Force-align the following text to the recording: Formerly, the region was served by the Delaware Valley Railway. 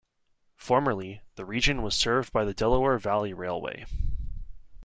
Formerly, 0.55 1.21
the 1.35 1.45
region 1.45 1.83
was 1.83 1.93
served 1.93 2.33
by 2.33 2.43
the 2.43 2.55
Delaware 2.55 2.97
Valley 2.97 3.33
Railway. 3.35 3.85